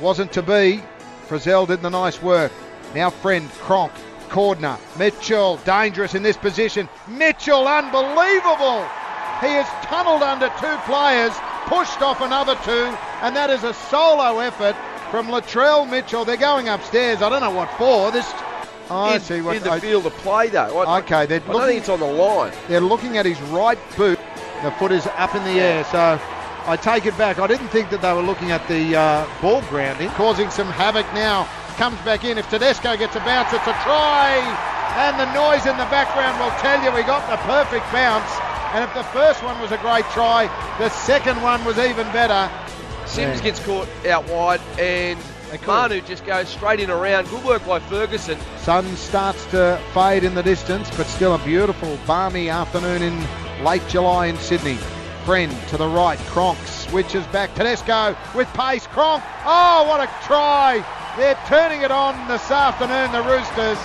[0.00, 0.82] Wasn't to be.
[1.28, 2.52] Frizell did the nice work.
[2.94, 3.92] Now friend Cronk,
[4.28, 6.88] Cordner, Mitchell, dangerous in this position.
[7.08, 8.82] Mitchell, unbelievable.
[9.40, 11.32] He has tunneled under two players,
[11.66, 14.76] pushed off another two, and that is a solo effort
[15.10, 16.24] from Latrell Mitchell.
[16.24, 17.22] They're going upstairs.
[17.22, 18.10] I don't know what for.
[18.10, 18.30] This.
[18.88, 20.78] I in, see what in the I- field of play, though.
[20.78, 22.52] I, Okay, they're I looking, it's on the line.
[22.68, 24.18] they're looking at his right boot.
[24.62, 26.18] The foot is up in the air, so
[26.66, 27.38] I take it back.
[27.38, 31.06] I didn't think that they were looking at the uh, ball grounding, causing some havoc
[31.14, 31.48] now.
[31.76, 32.38] Comes back in.
[32.38, 34.34] If Tedesco gets a bounce, it's a try.
[34.96, 38.30] And the noise in the background will tell you we got the perfect bounce.
[38.74, 42.50] And if the first one was a great try, the second one was even better.
[43.06, 43.44] Sims Yeah.
[43.44, 45.18] gets caught out wide, and
[45.52, 45.58] They.
[45.64, 47.30] Manu just goes straight in around.
[47.30, 48.36] Good work by Ferguson.
[48.58, 53.24] Sun starts to fade in the distance, but still a beautiful, balmy afternoon in
[53.64, 54.78] late July in Sydney.
[55.26, 57.52] Friend to the right, Cronk switches back.
[57.56, 58.86] Tedesco with pace.
[58.86, 60.86] Cronk, oh, what a try!
[61.16, 63.76] They're turning it on this afternoon, the Roosters.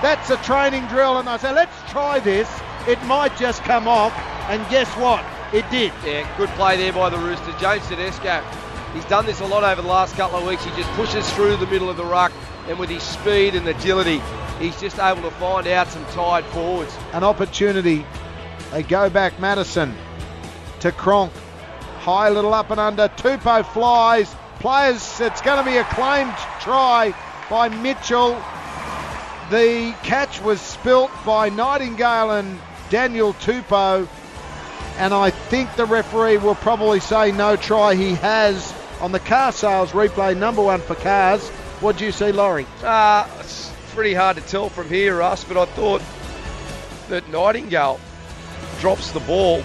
[0.00, 2.48] That's a training drill, and I say, let's try this.
[2.86, 4.16] It might just come off,
[4.48, 5.22] and guess what?
[5.52, 5.92] It did.
[6.06, 7.54] Yeah, good play there by the Roosters.
[7.60, 8.42] James Tedesco.
[8.94, 10.64] He's done this a lot over the last couple of weeks.
[10.64, 12.32] He just pushes through the middle of the ruck,
[12.66, 14.22] and with his speed and agility,
[14.58, 16.96] he's just able to find out some tired forwards.
[17.12, 18.06] an opportunity.
[18.70, 19.94] They go back Madison
[20.80, 21.32] to Cronk.
[22.00, 23.08] High little up and under.
[23.08, 24.34] Tupou flies.
[24.60, 27.14] Players, it's going to be a claimed try
[27.48, 28.40] by Mitchell.
[29.50, 32.58] The catch was spilt by Nightingale and
[32.90, 34.08] Daniel Tupou.
[34.98, 37.94] And I think the referee will probably say no try.
[37.94, 41.48] He has on the car sales replay, number one for cars.
[41.80, 42.66] What do you see, Laurie?
[42.82, 46.02] Uh, it's pretty hard to tell from here, Russ, but I thought
[47.08, 48.00] that Nightingale
[48.80, 49.62] drops the ball.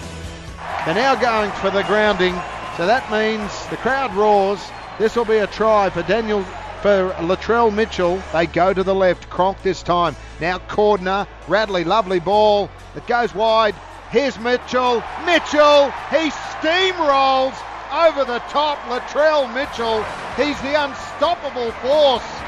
[0.84, 2.34] They're now going for the grounding,
[2.76, 4.60] so that means the crowd roars.
[4.98, 6.44] This will be a try for Daniel
[6.82, 8.22] for Latrell Mitchell.
[8.34, 10.14] They go to the left, Cronk this time.
[10.42, 12.68] Now Cordner, Radley, lovely ball.
[12.94, 13.74] It goes wide.
[14.10, 15.02] Here's Mitchell.
[15.24, 17.56] Mitchell, he steamrolls
[17.90, 18.76] over the top.
[18.80, 20.04] Latrell Mitchell,
[20.36, 22.43] he's the unstoppable force.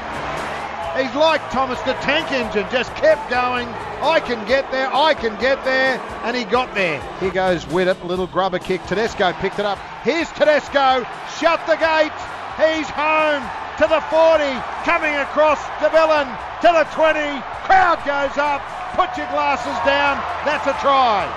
[0.97, 3.67] He's like Thomas the Tank Engine, just kept going.
[4.01, 6.99] I can get there, I can get there, and he got there.
[7.19, 8.83] Here goes Widdop, little grubber kick.
[8.87, 9.77] Tedesco picked it up.
[10.01, 11.05] Here's Tedesco,
[11.37, 12.17] shut the gate.
[12.57, 13.45] He's home
[13.77, 14.49] to the 40,
[14.89, 16.25] coming across the villain
[16.65, 17.45] to the 20.
[17.69, 18.65] Crowd goes up.
[18.97, 20.17] Put your glasses down.
[20.49, 21.29] That's a try.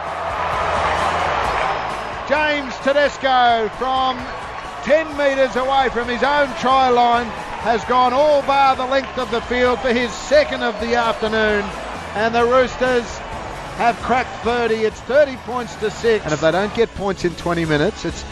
[2.30, 4.16] James Tedesco from
[4.84, 9.30] 10 metres away from his own try line has gone all bar the length of
[9.30, 11.62] the field for his second of the afternoon.
[12.14, 13.06] And the Roosters
[13.76, 14.76] have cracked 30.
[14.76, 16.24] It's 30 points to 6.
[16.24, 18.24] And if they don't get points in 20 minutes, it's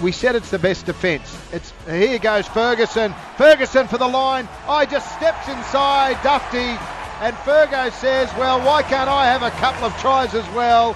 [0.00, 1.36] we said it's the best defence.
[1.52, 3.12] It's here goes Ferguson.
[3.36, 4.48] Ferguson for the line.
[4.68, 6.78] I just steps inside Dufty,
[7.20, 10.94] and Fergo says, "Well, why can't I have a couple of tries as well?"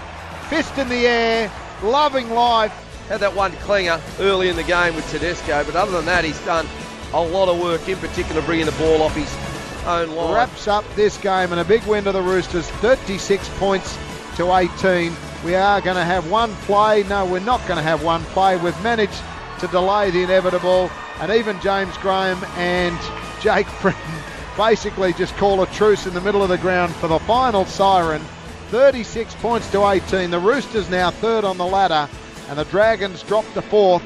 [0.48, 1.50] Fist in the air,
[1.82, 2.72] loving life.
[3.08, 6.38] Had that one clinger early in the game with Tedesco, but other than that, he's
[6.40, 6.68] done
[7.14, 9.32] a lot of work, in particular bringing the ball off his
[9.86, 10.34] own line.
[10.34, 13.98] wraps up this game and a big win to the Roosters, 36 points
[14.36, 15.12] to 18.
[15.44, 17.02] We are going to have one play.
[17.04, 18.56] No, we're not going to have one play.
[18.56, 19.20] We've managed
[19.60, 20.90] to delay the inevitable,
[21.20, 22.98] and even James Graham and
[23.40, 24.00] Jake Britton
[24.56, 28.22] basically just call a truce in the middle of the ground for the final siren.
[28.68, 30.30] 36 points to 18.
[30.30, 32.08] The Roosters now third on the ladder,
[32.48, 34.02] and the Dragons drop to fourth